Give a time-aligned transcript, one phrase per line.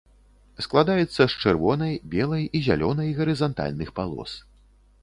[0.65, 4.31] Складаецца з чырвонай, белай і зялёнай гарызантальных палос.